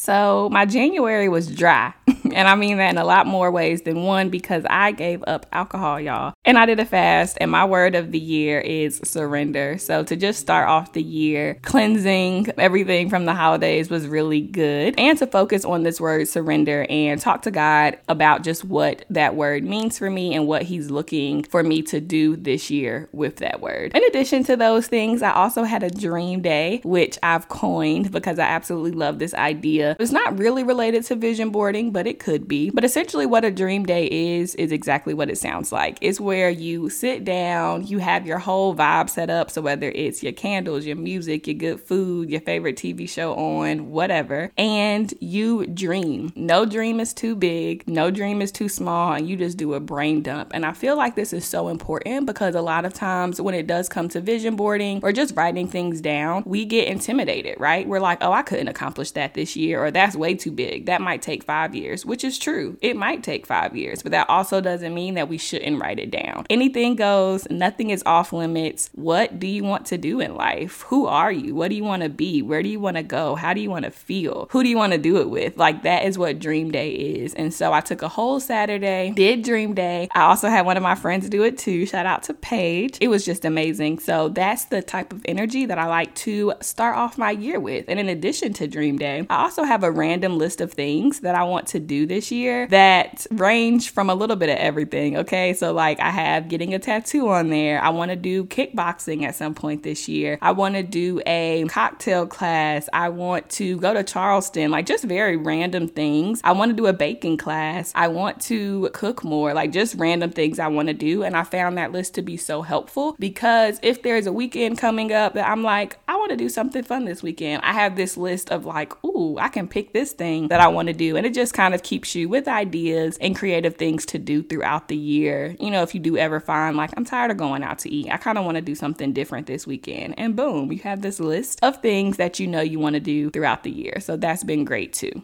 So, 0.01 0.47
my 0.49 0.65
January 0.65 1.27
was 1.27 1.53
dry. 1.53 1.93
and 2.33 2.47
I 2.47 2.55
mean 2.55 2.77
that 2.77 2.91
in 2.91 2.97
a 2.97 3.03
lot 3.03 3.27
more 3.27 3.51
ways 3.51 3.81
than 3.81 4.03
one 4.03 4.29
because 4.29 4.63
I 4.69 4.93
gave 4.93 5.21
up 5.27 5.45
alcohol, 5.51 5.99
y'all. 5.99 6.33
And 6.45 6.57
I 6.57 6.65
did 6.65 6.79
a 6.79 6.85
fast, 6.85 7.37
and 7.41 7.51
my 7.51 7.65
word 7.65 7.95
of 7.95 8.13
the 8.13 8.19
year 8.19 8.61
is 8.61 9.01
surrender. 9.03 9.77
So, 9.77 10.05
to 10.05 10.15
just 10.15 10.39
start 10.39 10.69
off 10.69 10.93
the 10.93 11.03
year 11.03 11.59
cleansing 11.63 12.47
everything 12.57 13.09
from 13.09 13.25
the 13.25 13.33
holidays 13.33 13.89
was 13.89 14.07
really 14.07 14.39
good. 14.39 14.97
And 14.97 15.17
to 15.17 15.27
focus 15.27 15.65
on 15.65 15.83
this 15.83 15.99
word 15.99 16.29
surrender 16.29 16.85
and 16.89 17.19
talk 17.19 17.41
to 17.41 17.51
God 17.51 17.99
about 18.07 18.43
just 18.43 18.63
what 18.63 19.03
that 19.09 19.35
word 19.35 19.65
means 19.65 19.97
for 19.97 20.09
me 20.09 20.33
and 20.33 20.47
what 20.47 20.63
He's 20.63 20.89
looking 20.89 21.43
for 21.43 21.61
me 21.61 21.81
to 21.83 21.99
do 21.99 22.37
this 22.37 22.69
year 22.69 23.09
with 23.11 23.35
that 23.37 23.59
word. 23.59 23.91
In 23.93 24.03
addition 24.05 24.45
to 24.45 24.55
those 24.55 24.87
things, 24.87 25.21
I 25.21 25.33
also 25.33 25.63
had 25.63 25.83
a 25.83 25.89
dream 25.89 26.41
day, 26.41 26.79
which 26.85 27.19
I've 27.21 27.49
coined 27.49 28.13
because 28.13 28.39
I 28.39 28.45
absolutely 28.45 28.91
love 28.91 29.19
this 29.19 29.33
idea 29.33 29.88
it's 29.99 30.11
not 30.11 30.37
really 30.37 30.63
related 30.63 31.05
to 31.05 31.15
vision 31.15 31.49
boarding, 31.49 31.91
but 31.91 32.07
it 32.07 32.19
could 32.19 32.47
be. 32.47 32.69
But 32.69 32.83
essentially, 32.83 33.25
what 33.25 33.45
a 33.45 33.51
dream 33.51 33.85
day 33.85 34.07
is, 34.07 34.55
is 34.55 34.71
exactly 34.71 35.13
what 35.13 35.29
it 35.29 35.37
sounds 35.37 35.71
like. 35.71 35.97
It's 36.01 36.19
where 36.19 36.49
you 36.49 36.89
sit 36.89 37.23
down, 37.23 37.87
you 37.87 37.99
have 37.99 38.25
your 38.25 38.39
whole 38.39 38.75
vibe 38.75 39.09
set 39.09 39.29
up. 39.29 39.51
So, 39.51 39.61
whether 39.61 39.89
it's 39.89 40.23
your 40.23 40.33
candles, 40.33 40.85
your 40.85 40.95
music, 40.95 41.47
your 41.47 41.55
good 41.55 41.81
food, 41.81 42.29
your 42.29 42.41
favorite 42.41 42.75
TV 42.75 43.07
show 43.07 43.33
on, 43.35 43.91
whatever, 43.91 44.51
and 44.57 45.13
you 45.19 45.65
dream. 45.67 46.31
No 46.35 46.65
dream 46.65 46.99
is 46.99 47.13
too 47.13 47.35
big, 47.35 47.87
no 47.87 48.11
dream 48.11 48.41
is 48.41 48.51
too 48.51 48.69
small, 48.69 49.13
and 49.13 49.27
you 49.27 49.35
just 49.35 49.57
do 49.57 49.73
a 49.73 49.79
brain 49.79 50.21
dump. 50.21 50.51
And 50.53 50.65
I 50.65 50.73
feel 50.73 50.95
like 50.95 51.15
this 51.15 51.33
is 51.33 51.45
so 51.45 51.67
important 51.67 52.25
because 52.25 52.55
a 52.55 52.61
lot 52.61 52.85
of 52.85 52.93
times 52.93 53.41
when 53.41 53.55
it 53.55 53.67
does 53.67 53.89
come 53.89 54.09
to 54.09 54.21
vision 54.21 54.55
boarding 54.55 54.99
or 55.03 55.11
just 55.11 55.35
writing 55.35 55.67
things 55.67 56.01
down, 56.01 56.43
we 56.45 56.65
get 56.65 56.87
intimidated, 56.87 57.59
right? 57.59 57.87
We're 57.87 57.99
like, 57.99 58.19
oh, 58.21 58.31
I 58.31 58.41
couldn't 58.41 58.67
accomplish 58.67 59.11
that 59.11 59.33
this 59.33 59.55
year 59.79 59.87
or 59.87 59.91
that's 59.91 60.15
way 60.15 60.35
too 60.35 60.51
big. 60.51 60.85
That 60.85 61.01
might 61.01 61.21
take 61.21 61.43
five 61.43 61.75
years, 61.75 62.05
which 62.05 62.23
is 62.23 62.37
true. 62.37 62.77
It 62.81 62.95
might 62.95 63.23
take 63.23 63.45
five 63.45 63.75
years, 63.75 64.03
but 64.03 64.11
that 64.11 64.29
also 64.29 64.61
doesn't 64.61 64.93
mean 64.93 65.15
that 65.15 65.29
we 65.29 65.37
shouldn't 65.37 65.81
write 65.81 65.99
it 65.99 66.11
down. 66.11 66.45
Anything 66.49 66.95
goes, 66.95 67.47
nothing 67.49 67.89
is 67.89 68.03
off 68.05 68.33
limits. 68.33 68.89
What 68.93 69.39
do 69.39 69.47
you 69.47 69.63
want 69.63 69.85
to 69.87 69.97
do 69.97 70.19
in 70.19 70.35
life? 70.35 70.81
Who 70.83 71.05
are 71.05 71.31
you? 71.31 71.55
What 71.55 71.69
do 71.69 71.75
you 71.75 71.83
want 71.83 72.03
to 72.03 72.09
be? 72.09 72.41
Where 72.41 72.63
do 72.63 72.69
you 72.69 72.79
want 72.79 72.97
to 72.97 73.03
go? 73.03 73.35
How 73.35 73.53
do 73.53 73.61
you 73.61 73.69
want 73.69 73.85
to 73.85 73.91
feel? 73.91 74.47
Who 74.51 74.63
do 74.63 74.69
you 74.69 74.77
want 74.77 74.93
to 74.93 74.99
do 74.99 75.17
it 75.17 75.29
with? 75.29 75.57
Like 75.57 75.83
that 75.83 76.05
is 76.05 76.17
what 76.17 76.39
Dream 76.39 76.71
Day 76.71 76.91
is. 76.91 77.33
And 77.33 77.53
so 77.53 77.73
I 77.73 77.81
took 77.81 78.01
a 78.01 78.07
whole 78.07 78.39
Saturday, 78.39 79.11
did 79.15 79.43
Dream 79.43 79.73
Day. 79.73 80.09
I 80.13 80.21
also 80.21 80.49
had 80.49 80.65
one 80.65 80.77
of 80.77 80.83
my 80.83 80.95
friends 80.95 81.29
do 81.29 81.43
it 81.43 81.57
too. 81.57 81.85
Shout 81.85 82.05
out 82.05 82.23
to 82.23 82.33
Paige. 82.33 82.97
It 83.01 83.07
was 83.07 83.25
just 83.25 83.45
amazing. 83.45 83.99
So 83.99 84.29
that's 84.29 84.65
the 84.65 84.81
type 84.81 85.13
of 85.13 85.21
energy 85.25 85.65
that 85.65 85.79
I 85.79 85.85
like 85.85 86.13
to 86.15 86.53
start 86.61 86.97
off 86.97 87.17
my 87.17 87.31
year 87.31 87.59
with. 87.59 87.85
And 87.87 87.99
in 87.99 88.09
addition 88.09 88.53
to 88.53 88.67
Dream 88.67 88.97
Day, 88.97 89.25
I 89.29 89.43
also 89.43 89.63
have 89.69 89.83
a 89.83 89.91
random 89.91 90.37
list 90.37 90.61
of 90.61 90.73
things 90.73 91.21
that 91.21 91.35
I 91.35 91.43
want 91.43 91.67
to 91.67 91.79
do 91.79 92.05
this 92.05 92.31
year 92.31 92.67
that 92.67 93.25
range 93.31 93.91
from 93.91 94.09
a 94.09 94.15
little 94.15 94.35
bit 94.35 94.49
of 94.49 94.57
everything. 94.57 95.17
Okay. 95.17 95.53
So, 95.53 95.71
like, 95.73 95.99
I 95.99 96.09
have 96.09 96.49
getting 96.49 96.73
a 96.73 96.79
tattoo 96.79 97.29
on 97.29 97.49
there. 97.49 97.81
I 97.81 97.89
want 97.89 98.09
to 98.09 98.15
do 98.15 98.45
kickboxing 98.45 99.23
at 99.23 99.35
some 99.35 99.53
point 99.53 99.83
this 99.83 100.07
year. 100.07 100.39
I 100.41 100.51
want 100.51 100.75
to 100.75 100.83
do 100.83 101.21
a 101.25 101.65
cocktail 101.69 102.25
class. 102.25 102.89
I 102.93 103.09
want 103.09 103.49
to 103.51 103.77
go 103.77 103.93
to 103.93 104.03
Charleston, 104.03 104.71
like, 104.71 104.85
just 104.85 105.03
very 105.03 105.37
random 105.37 105.87
things. 105.87 106.41
I 106.43 106.51
want 106.53 106.71
to 106.71 106.75
do 106.75 106.87
a 106.87 106.93
baking 106.93 107.37
class. 107.37 107.91
I 107.93 108.07
want 108.07 108.41
to 108.41 108.89
cook 108.93 109.23
more, 109.23 109.53
like, 109.53 109.71
just 109.71 109.95
random 109.95 110.31
things 110.31 110.59
I 110.59 110.67
want 110.67 110.87
to 110.87 110.93
do. 110.93 111.23
And 111.23 111.37
I 111.37 111.43
found 111.43 111.77
that 111.77 111.91
list 111.91 112.15
to 112.15 112.21
be 112.21 112.37
so 112.37 112.63
helpful 112.63 113.15
because 113.19 113.79
if 113.83 114.01
there's 114.01 114.25
a 114.25 114.33
weekend 114.33 114.79
coming 114.79 115.13
up 115.13 115.33
that 115.35 115.47
I'm 115.47 115.61
like, 115.61 115.97
I 116.07 116.15
want 116.15 116.31
to 116.31 116.37
do 116.37 116.49
something 116.49 116.83
fun 116.83 117.05
this 117.05 117.21
weekend, 117.21 117.61
I 117.63 117.73
have 117.73 117.95
this 117.95 118.17
list 118.17 118.49
of 118.49 118.65
like, 118.65 118.91
ooh, 119.03 119.37
I 119.37 119.49
can 119.49 119.58
pick 119.67 119.93
this 119.93 120.13
thing 120.13 120.47
that 120.49 120.59
I 120.59 120.67
want 120.67 120.87
to 120.87 120.93
do. 120.93 121.17
And 121.17 121.25
it 121.25 121.33
just 121.33 121.53
kind 121.53 121.73
of 121.73 121.83
keeps 121.83 122.15
you 122.15 122.29
with 122.29 122.47
ideas 122.47 123.17
and 123.19 123.35
creative 123.35 123.75
things 123.75 124.05
to 124.07 124.19
do 124.19 124.43
throughout 124.43 124.87
the 124.87 124.97
year. 124.97 125.55
You 125.59 125.71
know, 125.71 125.83
if 125.83 125.93
you 125.93 125.99
do 125.99 126.17
ever 126.17 126.39
find 126.39 126.77
like, 126.77 126.91
I'm 126.95 127.05
tired 127.05 127.31
of 127.31 127.37
going 127.37 127.63
out 127.63 127.79
to 127.79 127.89
eat, 127.89 128.11
I 128.11 128.17
kind 128.17 128.37
of 128.37 128.45
want 128.45 128.55
to 128.55 128.61
do 128.61 128.75
something 128.75 129.13
different 129.13 129.47
this 129.47 129.67
weekend. 129.67 130.15
And 130.17 130.35
boom, 130.35 130.71
you 130.71 130.79
have 130.79 131.01
this 131.01 131.19
list 131.19 131.59
of 131.63 131.81
things 131.81 132.17
that 132.17 132.39
you 132.39 132.47
know 132.47 132.61
you 132.61 132.79
want 132.79 132.95
to 132.95 132.99
do 132.99 133.29
throughout 133.29 133.63
the 133.63 133.71
year. 133.71 133.99
So 133.99 134.17
that's 134.17 134.43
been 134.43 134.65
great 134.65 134.93
too. 134.93 135.23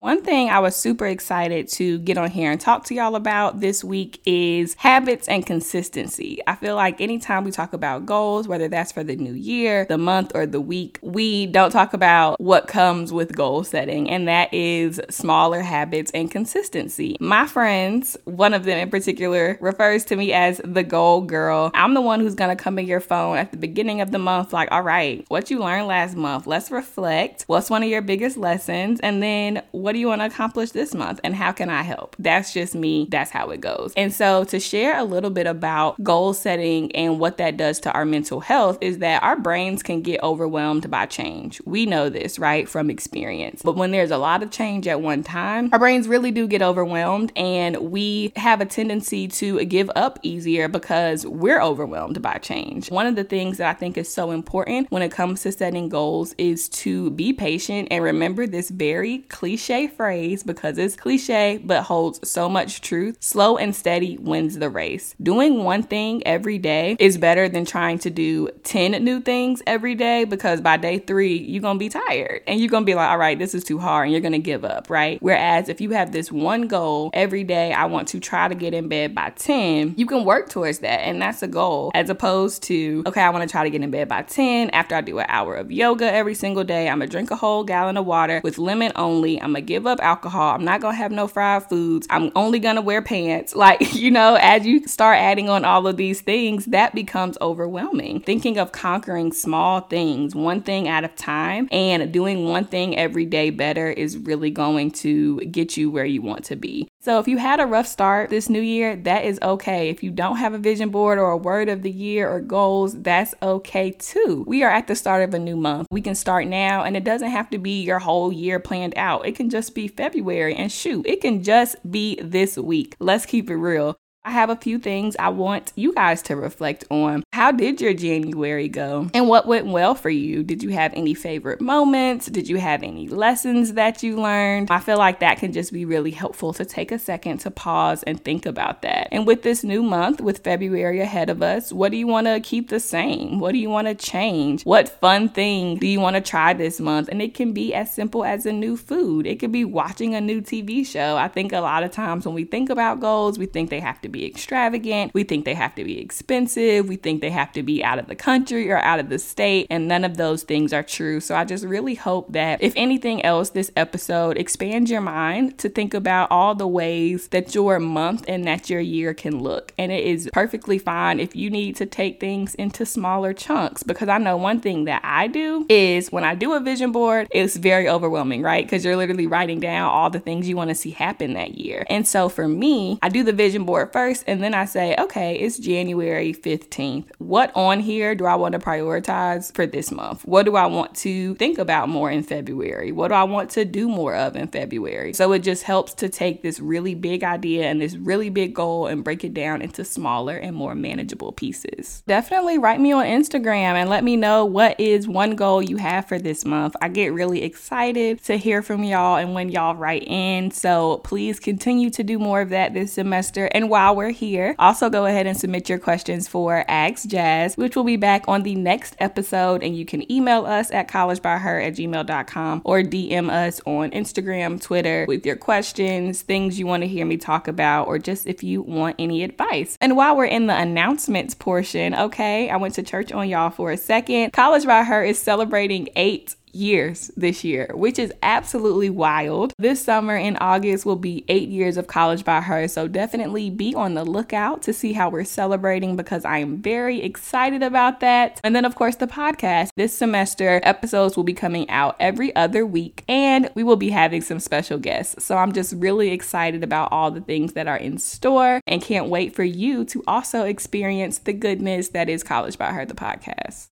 One 0.00 0.22
thing 0.22 0.48
I 0.48 0.60
was 0.60 0.76
super 0.76 1.06
excited 1.06 1.66
to 1.70 1.98
get 1.98 2.18
on 2.18 2.30
here 2.30 2.52
and 2.52 2.60
talk 2.60 2.84
to 2.84 2.94
y'all 2.94 3.16
about 3.16 3.58
this 3.58 3.82
week 3.82 4.20
is 4.24 4.74
habits 4.74 5.26
and 5.26 5.44
consistency. 5.44 6.38
I 6.46 6.54
feel 6.54 6.76
like 6.76 7.00
anytime 7.00 7.42
we 7.42 7.50
talk 7.50 7.72
about 7.72 8.06
goals, 8.06 8.46
whether 8.46 8.68
that's 8.68 8.92
for 8.92 9.02
the 9.02 9.16
new 9.16 9.32
year, 9.32 9.86
the 9.86 9.98
month, 9.98 10.30
or 10.36 10.46
the 10.46 10.60
week, 10.60 11.00
we 11.02 11.46
don't 11.46 11.72
talk 11.72 11.94
about 11.94 12.40
what 12.40 12.68
comes 12.68 13.12
with 13.12 13.34
goal 13.34 13.64
setting, 13.64 14.08
and 14.08 14.28
that 14.28 14.54
is 14.54 15.00
smaller 15.10 15.62
habits 15.62 16.12
and 16.14 16.30
consistency. 16.30 17.16
My 17.18 17.48
friends, 17.48 18.16
one 18.22 18.54
of 18.54 18.62
them 18.62 18.78
in 18.78 18.90
particular, 18.90 19.58
refers 19.60 20.04
to 20.04 20.16
me 20.16 20.32
as 20.32 20.60
the 20.64 20.84
goal 20.84 21.22
girl. 21.22 21.72
I'm 21.74 21.94
the 21.94 22.00
one 22.02 22.20
who's 22.20 22.36
gonna 22.36 22.54
come 22.54 22.78
in 22.78 22.86
your 22.86 23.00
phone 23.00 23.36
at 23.36 23.50
the 23.50 23.58
beginning 23.58 24.00
of 24.00 24.12
the 24.12 24.20
month, 24.20 24.52
like, 24.52 24.70
all 24.70 24.82
right, 24.82 25.24
what 25.26 25.50
you 25.50 25.58
learned 25.58 25.88
last 25.88 26.14
month, 26.14 26.46
let's 26.46 26.70
reflect. 26.70 27.42
What's 27.48 27.68
one 27.68 27.82
of 27.82 27.88
your 27.88 28.02
biggest 28.02 28.36
lessons? 28.36 29.00
And 29.00 29.20
then 29.20 29.60
what 29.88 29.94
do 29.94 30.00
you 30.00 30.08
want 30.08 30.20
to 30.20 30.26
accomplish 30.26 30.72
this 30.72 30.94
month 30.94 31.18
and 31.24 31.34
how 31.34 31.50
can 31.50 31.70
I 31.70 31.80
help? 31.80 32.14
That's 32.18 32.52
just 32.52 32.74
me. 32.74 33.06
That's 33.08 33.30
how 33.30 33.48
it 33.48 33.62
goes. 33.62 33.94
And 33.96 34.12
so 34.12 34.44
to 34.44 34.60
share 34.60 34.98
a 34.98 35.02
little 35.02 35.30
bit 35.30 35.46
about 35.46 35.96
goal 36.04 36.34
setting 36.34 36.94
and 36.94 37.18
what 37.18 37.38
that 37.38 37.56
does 37.56 37.80
to 37.80 37.92
our 37.92 38.04
mental 38.04 38.40
health 38.40 38.76
is 38.82 38.98
that 38.98 39.22
our 39.22 39.34
brains 39.34 39.82
can 39.82 40.02
get 40.02 40.22
overwhelmed 40.22 40.90
by 40.90 41.06
change. 41.06 41.62
We 41.64 41.86
know 41.86 42.10
this, 42.10 42.38
right, 42.38 42.68
from 42.68 42.90
experience. 42.90 43.62
But 43.62 43.76
when 43.76 43.90
there's 43.90 44.10
a 44.10 44.18
lot 44.18 44.42
of 44.42 44.50
change 44.50 44.86
at 44.86 45.00
one 45.00 45.22
time, 45.22 45.70
our 45.72 45.78
brains 45.78 46.06
really 46.06 46.32
do 46.32 46.46
get 46.46 46.60
overwhelmed 46.60 47.32
and 47.34 47.78
we 47.78 48.34
have 48.36 48.60
a 48.60 48.66
tendency 48.66 49.26
to 49.28 49.64
give 49.64 49.90
up 49.96 50.18
easier 50.22 50.68
because 50.68 51.26
we're 51.26 51.62
overwhelmed 51.62 52.20
by 52.20 52.36
change. 52.36 52.90
One 52.90 53.06
of 53.06 53.16
the 53.16 53.24
things 53.24 53.56
that 53.56 53.70
I 53.70 53.72
think 53.72 53.96
is 53.96 54.12
so 54.12 54.32
important 54.32 54.90
when 54.90 55.00
it 55.00 55.12
comes 55.12 55.40
to 55.44 55.52
setting 55.52 55.88
goals 55.88 56.34
is 56.36 56.68
to 56.68 57.08
be 57.12 57.32
patient 57.32 57.88
and 57.90 58.04
remember 58.04 58.46
this 58.46 58.68
very 58.68 59.20
cliche 59.30 59.77
phrase 59.86 60.42
because 60.42 60.78
it's 60.78 60.96
cliche 60.96 61.60
but 61.64 61.84
holds 61.84 62.26
so 62.28 62.48
much 62.48 62.80
truth. 62.80 63.16
Slow 63.20 63.56
and 63.56 63.74
steady 63.74 64.18
wins 64.18 64.58
the 64.58 64.68
race. 64.68 65.14
Doing 65.22 65.64
one 65.64 65.82
thing 65.82 66.26
every 66.26 66.58
day 66.58 66.96
is 66.98 67.16
better 67.16 67.48
than 67.48 67.64
trying 67.64 67.98
to 68.00 68.10
do 68.10 68.48
10 68.64 69.02
new 69.04 69.20
things 69.20 69.62
every 69.66 69.94
day 69.94 70.24
because 70.24 70.60
by 70.60 70.76
day 70.76 70.98
three, 70.98 71.36
you're 71.36 71.62
gonna 71.62 71.78
be 71.78 71.88
tired 71.88 72.42
and 72.46 72.60
you're 72.60 72.68
gonna 72.68 72.84
be 72.84 72.94
like, 72.94 73.08
all 73.08 73.18
right, 73.18 73.38
this 73.38 73.54
is 73.54 73.64
too 73.64 73.78
hard, 73.78 74.06
and 74.06 74.12
you're 74.12 74.20
gonna 74.20 74.38
give 74.38 74.64
up, 74.64 74.90
right? 74.90 75.20
Whereas 75.22 75.68
if 75.68 75.80
you 75.80 75.90
have 75.90 76.12
this 76.12 76.32
one 76.32 76.68
goal 76.68 77.10
every 77.12 77.44
day, 77.44 77.72
I 77.72 77.84
want 77.86 78.08
to 78.08 78.20
try 78.20 78.48
to 78.48 78.54
get 78.54 78.74
in 78.74 78.88
bed 78.88 79.14
by 79.14 79.30
10, 79.30 79.94
you 79.96 80.06
can 80.06 80.24
work 80.24 80.48
towards 80.48 80.80
that, 80.80 81.00
and 81.00 81.20
that's 81.20 81.42
a 81.42 81.48
goal 81.48 81.90
as 81.94 82.10
opposed 82.10 82.62
to, 82.64 83.02
okay, 83.06 83.20
I 83.20 83.30
wanna 83.30 83.46
try 83.46 83.64
to 83.64 83.70
get 83.70 83.82
in 83.82 83.90
bed 83.90 84.08
by 84.08 84.22
10 84.22 84.70
after 84.70 84.94
I 84.94 85.00
do 85.00 85.18
an 85.18 85.26
hour 85.28 85.54
of 85.54 85.70
yoga 85.70 86.10
every 86.12 86.34
single 86.34 86.64
day. 86.64 86.88
I'm 86.88 86.98
gonna 86.98 87.10
drink 87.10 87.30
a 87.30 87.36
whole 87.36 87.64
gallon 87.64 87.96
of 87.96 88.06
water 88.06 88.40
with 88.42 88.58
lemon 88.58 88.92
only. 88.96 89.40
I'm 89.40 89.52
gonna 89.52 89.62
give 89.68 89.86
up 89.86 90.00
alcohol. 90.02 90.54
I'm 90.54 90.64
not 90.64 90.80
gonna 90.80 90.96
have 90.96 91.12
no 91.12 91.28
fried 91.28 91.68
foods. 91.68 92.06
I'm 92.08 92.32
only 92.34 92.58
gonna 92.58 92.80
wear 92.80 93.02
pants. 93.02 93.54
Like, 93.68 93.92
you 93.92 94.12
know, 94.12 94.38
as 94.40 94.64
you 94.64 94.86
start 94.86 95.18
adding 95.18 95.48
on 95.48 95.64
all 95.64 95.88
of 95.88 95.96
these 95.96 96.20
things, 96.20 96.66
that 96.66 96.94
becomes 96.94 97.36
overwhelming. 97.40 98.20
Thinking 98.20 98.56
of 98.56 98.70
conquering 98.70 99.32
small 99.32 99.80
things, 99.80 100.32
one 100.32 100.62
thing 100.62 100.86
at 100.86 101.02
a 101.02 101.08
time, 101.08 101.68
and 101.72 102.12
doing 102.12 102.44
one 102.44 102.64
thing 102.64 102.96
every 102.96 103.26
day 103.26 103.50
better 103.50 103.90
is 103.90 104.16
really 104.16 104.50
going 104.50 104.92
to 104.92 105.40
get 105.40 105.76
you 105.76 105.90
where 105.90 106.04
you 106.04 106.22
want 106.22 106.44
to 106.44 106.56
be. 106.56 106.88
So, 107.08 107.18
if 107.18 107.26
you 107.26 107.38
had 107.38 107.58
a 107.58 107.64
rough 107.64 107.86
start 107.86 108.28
this 108.28 108.50
new 108.50 108.60
year, 108.60 108.94
that 108.94 109.24
is 109.24 109.38
okay. 109.40 109.88
If 109.88 110.02
you 110.02 110.10
don't 110.10 110.36
have 110.36 110.52
a 110.52 110.58
vision 110.58 110.90
board 110.90 111.18
or 111.18 111.30
a 111.30 111.38
word 111.38 111.70
of 111.70 111.80
the 111.80 111.90
year 111.90 112.30
or 112.30 112.38
goals, 112.38 113.00
that's 113.00 113.34
okay 113.40 113.92
too. 113.92 114.44
We 114.46 114.62
are 114.62 114.70
at 114.70 114.88
the 114.88 114.94
start 114.94 115.22
of 115.22 115.32
a 115.32 115.38
new 115.38 115.56
month. 115.56 115.86
We 115.90 116.02
can 116.02 116.14
start 116.14 116.46
now, 116.48 116.82
and 116.82 116.98
it 116.98 117.04
doesn't 117.04 117.30
have 117.30 117.48
to 117.48 117.56
be 117.56 117.80
your 117.80 117.98
whole 117.98 118.30
year 118.30 118.60
planned 118.60 118.92
out. 118.98 119.26
It 119.26 119.36
can 119.36 119.48
just 119.48 119.74
be 119.74 119.88
February, 119.88 120.54
and 120.54 120.70
shoot, 120.70 121.06
it 121.06 121.22
can 121.22 121.42
just 121.42 121.76
be 121.90 122.20
this 122.22 122.58
week. 122.58 122.94
Let's 123.00 123.24
keep 123.24 123.48
it 123.48 123.56
real. 123.56 123.96
I 124.28 124.32
have 124.32 124.50
a 124.50 124.56
few 124.56 124.78
things 124.78 125.16
I 125.18 125.30
want 125.30 125.72
you 125.74 125.94
guys 125.94 126.20
to 126.24 126.36
reflect 126.36 126.84
on. 126.90 127.24
How 127.32 127.50
did 127.50 127.80
your 127.80 127.94
January 127.94 128.68
go? 128.68 129.08
And 129.14 129.26
what 129.26 129.46
went 129.46 129.68
well 129.68 129.94
for 129.94 130.10
you? 130.10 130.42
Did 130.42 130.62
you 130.62 130.68
have 130.68 130.92
any 130.92 131.14
favorite 131.14 131.62
moments? 131.62 132.26
Did 132.26 132.46
you 132.46 132.58
have 132.58 132.82
any 132.82 133.08
lessons 133.08 133.72
that 133.72 134.02
you 134.02 134.20
learned? 134.20 134.70
I 134.70 134.80
feel 134.80 134.98
like 134.98 135.20
that 135.20 135.38
can 135.38 135.54
just 135.54 135.72
be 135.72 135.86
really 135.86 136.10
helpful 136.10 136.52
to 136.52 136.66
take 136.66 136.92
a 136.92 136.98
second 136.98 137.38
to 137.38 137.50
pause 137.50 138.02
and 138.02 138.22
think 138.22 138.44
about 138.44 138.82
that. 138.82 139.08
And 139.12 139.26
with 139.26 139.44
this 139.44 139.64
new 139.64 139.82
month, 139.82 140.20
with 140.20 140.44
February 140.44 141.00
ahead 141.00 141.30
of 141.30 141.40
us, 141.40 141.72
what 141.72 141.90
do 141.90 141.96
you 141.96 142.06
want 142.06 142.26
to 142.26 142.38
keep 142.40 142.68
the 142.68 142.80
same? 142.80 143.38
What 143.38 143.52
do 143.52 143.58
you 143.58 143.70
want 143.70 143.88
to 143.88 143.94
change? 143.94 144.62
What 144.64 144.90
fun 144.90 145.30
thing 145.30 145.78
do 145.78 145.86
you 145.86 146.00
want 146.00 146.16
to 146.16 146.20
try 146.20 146.52
this 146.52 146.80
month? 146.80 147.08
And 147.08 147.22
it 147.22 147.32
can 147.32 147.54
be 147.54 147.72
as 147.72 147.94
simple 147.94 148.26
as 148.26 148.44
a 148.44 148.52
new 148.52 148.76
food, 148.76 149.26
it 149.26 149.40
could 149.40 149.52
be 149.52 149.64
watching 149.64 150.14
a 150.14 150.20
new 150.20 150.42
TV 150.42 150.86
show. 150.86 151.16
I 151.16 151.28
think 151.28 151.54
a 151.54 151.60
lot 151.60 151.82
of 151.82 151.92
times 151.92 152.26
when 152.26 152.34
we 152.34 152.44
think 152.44 152.68
about 152.68 153.00
goals, 153.00 153.38
we 153.38 153.46
think 153.46 153.70
they 153.70 153.80
have 153.80 154.02
to 154.02 154.10
be 154.10 154.17
be 154.18 154.26
extravagant. 154.26 155.14
We 155.14 155.24
think 155.24 155.44
they 155.44 155.54
have 155.54 155.74
to 155.76 155.84
be 155.84 156.00
expensive. 156.00 156.88
We 156.88 156.96
think 156.96 157.20
they 157.20 157.30
have 157.30 157.52
to 157.52 157.62
be 157.62 157.84
out 157.84 157.98
of 157.98 158.06
the 158.06 158.16
country 158.16 158.70
or 158.70 158.78
out 158.78 159.00
of 159.00 159.08
the 159.08 159.18
state. 159.18 159.66
And 159.70 159.86
none 159.86 160.04
of 160.04 160.16
those 160.16 160.42
things 160.42 160.72
are 160.72 160.82
true. 160.82 161.20
So 161.20 161.36
I 161.36 161.44
just 161.44 161.64
really 161.64 161.94
hope 161.94 162.32
that, 162.32 162.62
if 162.62 162.72
anything 162.76 163.24
else, 163.24 163.50
this 163.50 163.70
episode 163.76 164.36
expands 164.36 164.90
your 164.90 165.00
mind 165.00 165.58
to 165.58 165.68
think 165.68 165.94
about 165.94 166.30
all 166.30 166.54
the 166.54 166.66
ways 166.66 167.28
that 167.28 167.54
your 167.54 167.78
month 167.78 168.24
and 168.28 168.44
that 168.46 168.68
your 168.68 168.80
year 168.80 169.14
can 169.14 169.40
look. 169.40 169.72
And 169.78 169.92
it 169.92 170.04
is 170.04 170.28
perfectly 170.32 170.78
fine 170.78 171.20
if 171.20 171.36
you 171.36 171.50
need 171.50 171.76
to 171.76 171.86
take 171.86 172.20
things 172.20 172.54
into 172.56 172.84
smaller 172.84 173.32
chunks. 173.32 173.82
Because 173.82 174.08
I 174.08 174.18
know 174.18 174.36
one 174.36 174.60
thing 174.60 174.84
that 174.84 175.02
I 175.04 175.28
do 175.28 175.66
is 175.68 176.10
when 176.10 176.24
I 176.24 176.34
do 176.34 176.54
a 176.54 176.60
vision 176.60 176.92
board, 176.92 177.28
it's 177.30 177.56
very 177.56 177.88
overwhelming, 177.88 178.42
right? 178.42 178.64
Because 178.64 178.84
you're 178.84 178.96
literally 178.96 179.26
writing 179.26 179.60
down 179.60 179.90
all 179.90 180.10
the 180.10 180.20
things 180.20 180.48
you 180.48 180.56
want 180.56 180.70
to 180.70 180.74
see 180.74 180.90
happen 180.90 181.34
that 181.34 181.56
year. 181.56 181.84
And 181.88 182.06
so 182.06 182.28
for 182.28 182.48
me, 182.48 182.98
I 183.02 183.08
do 183.08 183.22
the 183.22 183.32
vision 183.32 183.64
board 183.64 183.92
first 183.92 184.07
first, 184.08 184.24
and 184.26 184.42
then 184.42 184.54
I 184.54 184.64
say, 184.64 184.96
okay, 184.98 185.36
it's 185.36 185.58
January 185.58 186.32
15th. 186.32 187.06
What 187.18 187.54
on 187.54 187.80
here 187.80 188.14
do 188.14 188.24
I 188.26 188.34
want 188.36 188.52
to 188.52 188.58
prioritize 188.58 189.54
for 189.54 189.66
this 189.66 189.90
month? 189.90 190.24
What 190.24 190.44
do 190.44 190.56
I 190.56 190.66
want 190.66 190.94
to 190.96 191.34
think 191.34 191.58
about 191.58 191.88
more 191.88 192.10
in 192.10 192.22
February? 192.22 192.92
What 192.92 193.08
do 193.08 193.14
I 193.14 193.24
want 193.24 193.50
to 193.50 193.64
do 193.64 193.88
more 193.88 194.14
of 194.14 194.36
in 194.36 194.48
February? 194.48 195.12
So 195.12 195.32
it 195.32 195.40
just 195.40 195.62
helps 195.62 195.94
to 195.94 196.08
take 196.08 196.42
this 196.42 196.60
really 196.60 196.94
big 196.94 197.22
idea 197.22 197.66
and 197.66 197.80
this 197.80 197.96
really 197.96 198.30
big 198.30 198.54
goal 198.54 198.86
and 198.86 199.04
break 199.04 199.24
it 199.24 199.34
down 199.34 199.62
into 199.62 199.84
smaller 199.84 200.36
and 200.36 200.56
more 200.56 200.74
manageable 200.74 201.32
pieces. 201.32 202.02
Definitely 202.06 202.58
write 202.58 202.80
me 202.80 202.92
on 202.92 203.04
Instagram 203.04 203.74
and 203.74 203.90
let 203.90 204.04
me 204.04 204.16
know 204.16 204.44
what 204.44 204.78
is 204.80 205.06
one 205.06 205.36
goal 205.36 205.62
you 205.62 205.76
have 205.76 206.06
for 206.08 206.18
this 206.18 206.44
month. 206.44 206.76
I 206.80 206.88
get 206.88 207.12
really 207.12 207.42
excited 207.42 208.22
to 208.24 208.36
hear 208.36 208.62
from 208.62 208.84
y'all 208.84 209.16
and 209.16 209.34
when 209.34 209.50
y'all 209.50 209.74
write 209.74 210.04
in. 210.06 210.50
So 210.50 210.98
please 210.98 211.38
continue 211.38 211.90
to 211.90 212.02
do 212.02 212.18
more 212.18 212.40
of 212.40 212.50
that 212.50 212.74
this 212.74 212.94
semester. 212.94 213.46
And 213.52 213.68
while 213.88 213.96
we're 213.96 214.10
here. 214.10 214.54
Also, 214.58 214.90
go 214.90 215.06
ahead 215.06 215.26
and 215.26 215.34
submit 215.34 215.68
your 215.68 215.78
questions 215.78 216.28
for 216.28 216.62
Ask 216.68 217.08
Jazz, 217.08 217.56
which 217.56 217.74
will 217.74 217.84
be 217.84 217.96
back 217.96 218.22
on 218.28 218.42
the 218.42 218.54
next 218.54 218.94
episode. 218.98 219.62
And 219.62 219.74
you 219.74 219.86
can 219.86 220.10
email 220.12 220.44
us 220.44 220.70
at 220.70 220.88
collegebyher 220.88 221.66
at 221.66 221.74
gmail.com 221.74 222.62
or 222.64 222.82
DM 222.82 223.30
us 223.30 223.62
on 223.64 223.90
Instagram, 223.92 224.60
Twitter 224.60 225.06
with 225.08 225.24
your 225.24 225.36
questions, 225.36 226.20
things 226.20 226.58
you 226.58 226.66
want 226.66 226.82
to 226.82 226.86
hear 226.86 227.06
me 227.06 227.16
talk 227.16 227.48
about, 227.48 227.86
or 227.86 227.98
just 227.98 228.26
if 228.26 228.42
you 228.42 228.60
want 228.60 228.96
any 228.98 229.22
advice. 229.22 229.78
And 229.80 229.96
while 229.96 230.16
we're 230.16 230.26
in 230.26 230.48
the 230.48 230.56
announcements 230.56 231.34
portion, 231.34 231.94
okay, 231.94 232.50
I 232.50 232.56
went 232.56 232.74
to 232.74 232.82
church 232.82 233.10
on 233.10 233.26
y'all 233.26 233.48
for 233.48 233.72
a 233.72 233.78
second. 233.78 234.34
College 234.34 234.66
by 234.66 234.82
Her 234.82 235.02
is 235.02 235.18
celebrating 235.18 235.88
eight 235.96 236.34
years 236.58 237.10
this 237.16 237.44
year, 237.44 237.70
which 237.74 237.98
is 237.98 238.12
absolutely 238.22 238.90
wild. 238.90 239.52
This 239.58 239.82
summer 239.82 240.16
in 240.16 240.36
August 240.38 240.84
will 240.84 240.96
be 240.96 241.24
eight 241.28 241.48
years 241.48 241.76
of 241.76 241.86
college 241.86 242.24
by 242.24 242.40
her. 242.40 242.68
So 242.68 242.88
definitely 242.88 243.50
be 243.50 243.74
on 243.74 243.94
the 243.94 244.04
lookout 244.04 244.62
to 244.62 244.72
see 244.72 244.92
how 244.92 245.08
we're 245.08 245.24
celebrating 245.24 245.96
because 245.96 246.24
I 246.24 246.38
am 246.38 246.60
very 246.60 247.02
excited 247.02 247.62
about 247.62 248.00
that. 248.00 248.40
And 248.42 248.54
then, 248.54 248.64
of 248.64 248.74
course, 248.74 248.96
the 248.96 249.06
podcast. 249.06 249.70
This 249.76 249.96
semester, 249.96 250.60
episodes 250.64 251.16
will 251.16 251.24
be 251.24 251.34
coming 251.34 251.68
out 251.70 251.96
every 252.00 252.34
other 252.34 252.66
week 252.66 253.04
and 253.08 253.50
we 253.54 253.62
will 253.62 253.76
be 253.76 253.90
having 253.90 254.20
some 254.20 254.40
special 254.40 254.78
guests. 254.78 255.24
So 255.24 255.36
I'm 255.36 255.52
just 255.52 255.72
really 255.74 256.10
excited 256.10 256.64
about 256.64 256.92
all 256.92 257.10
the 257.10 257.20
things 257.20 257.52
that 257.52 257.68
are 257.68 257.76
in 257.76 257.98
store 257.98 258.60
and 258.66 258.82
can't 258.82 259.08
wait 259.08 259.34
for 259.34 259.44
you 259.44 259.84
to 259.86 260.02
also 260.06 260.44
experience 260.44 261.18
the 261.18 261.32
goodness 261.32 261.88
that 261.88 262.08
is 262.08 262.22
College 262.22 262.58
by 262.58 262.72
Her, 262.72 262.84
the 262.84 262.94
podcast. 262.94 263.68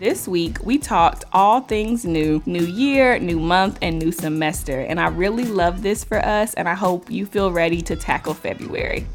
This 0.00 0.26
week, 0.26 0.58
we 0.64 0.78
talked 0.78 1.24
all 1.32 1.60
things 1.60 2.04
new 2.04 2.42
new 2.46 2.64
year, 2.64 3.16
new 3.20 3.38
month, 3.38 3.78
and 3.80 3.96
new 3.96 4.10
semester. 4.10 4.80
And 4.80 4.98
I 4.98 5.06
really 5.06 5.44
love 5.44 5.82
this 5.82 6.02
for 6.02 6.18
us, 6.18 6.52
and 6.54 6.68
I 6.68 6.74
hope 6.74 7.08
you 7.12 7.26
feel 7.26 7.52
ready 7.52 7.80
to 7.82 7.94
tackle 7.94 8.34
February. 8.34 9.06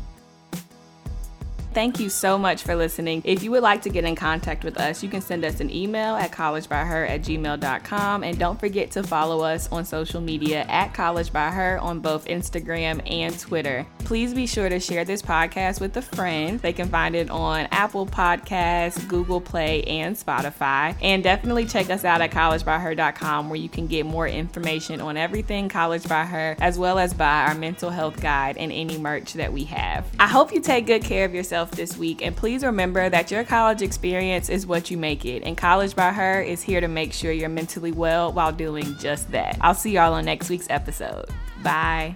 Thank 1.73 1.99
you 1.99 2.09
so 2.09 2.37
much 2.37 2.63
for 2.63 2.75
listening. 2.75 3.21
If 3.25 3.43
you 3.43 3.51
would 3.51 3.61
like 3.61 3.83
to 3.83 3.89
get 3.89 4.03
in 4.03 4.15
contact 4.15 4.63
with 4.63 4.77
us, 4.79 5.03
you 5.03 5.09
can 5.09 5.21
send 5.21 5.45
us 5.45 5.59
an 5.59 5.69
email 5.73 6.15
at 6.15 6.31
collegebyher 6.31 7.07
at 7.07 7.21
gmail.com. 7.21 8.23
And 8.23 8.39
don't 8.39 8.59
forget 8.59 8.91
to 8.91 9.03
follow 9.03 9.41
us 9.41 9.71
on 9.71 9.85
social 9.85 10.19
media 10.19 10.65
at 10.67 10.93
College 10.93 11.31
by 11.31 11.51
Her 11.51 11.77
on 11.79 11.99
both 11.99 12.25
Instagram 12.25 13.01
and 13.09 13.39
Twitter. 13.39 13.85
Please 13.99 14.33
be 14.33 14.47
sure 14.47 14.67
to 14.67 14.79
share 14.79 15.05
this 15.05 15.21
podcast 15.21 15.79
with 15.79 15.95
a 15.97 16.01
friend. 16.01 16.59
They 16.59 16.73
can 16.73 16.89
find 16.89 17.15
it 17.15 17.29
on 17.29 17.67
Apple 17.71 18.07
Podcasts, 18.07 19.07
Google 19.07 19.39
Play, 19.39 19.83
and 19.83 20.15
Spotify. 20.15 20.95
And 21.01 21.23
definitely 21.23 21.65
check 21.65 21.89
us 21.91 22.03
out 22.03 22.21
at 22.21 22.31
collegebyher.com 22.31 23.49
where 23.49 23.59
you 23.59 23.69
can 23.69 23.85
get 23.85 24.05
more 24.05 24.27
information 24.27 25.01
on 25.01 25.17
everything 25.17 25.69
College 25.69 26.07
by 26.07 26.25
Her, 26.25 26.55
as 26.59 26.79
well 26.79 26.97
as 26.97 27.13
buy 27.13 27.45
our 27.45 27.55
mental 27.55 27.91
health 27.91 28.19
guide 28.19 28.57
and 28.57 28.71
any 28.71 28.97
merch 28.97 29.33
that 29.33 29.53
we 29.53 29.65
have. 29.65 30.05
I 30.19 30.27
hope 30.27 30.51
you 30.51 30.61
take 30.61 30.87
good 30.87 31.03
care 31.03 31.25
of 31.25 31.33
yourself 31.33 31.68
yourself 31.69 31.77
this 31.77 31.97
week. 31.97 32.21
And 32.21 32.35
please 32.35 32.63
remember 32.63 33.09
that 33.09 33.31
your 33.31 33.43
college 33.43 33.81
experience 33.81 34.49
is 34.49 34.65
what 34.65 34.91
you 34.91 34.97
make 34.97 35.25
it. 35.25 35.43
And 35.43 35.57
College 35.57 35.95
by 35.95 36.11
Her 36.11 36.41
is 36.41 36.61
here 36.61 36.81
to 36.81 36.87
make 36.87 37.13
sure 37.13 37.31
you're 37.31 37.49
mentally 37.49 37.91
well 37.91 38.31
while 38.31 38.51
doing 38.51 38.95
just 38.99 39.31
that. 39.31 39.57
I'll 39.61 39.75
see 39.75 39.91
y'all 39.91 40.13
on 40.13 40.25
next 40.25 40.49
week's 40.49 40.69
episode. 40.69 41.25
Bye. 41.63 42.15